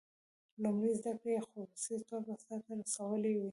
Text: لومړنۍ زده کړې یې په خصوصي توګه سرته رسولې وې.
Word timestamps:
لومړنۍ 0.61 0.93
زده 0.99 1.13
کړې 1.21 1.31
یې 1.35 1.41
په 1.43 1.47
خصوصي 1.69 1.95
توګه 2.11 2.31
سرته 2.45 2.71
رسولې 2.81 3.33
وې. 3.39 3.49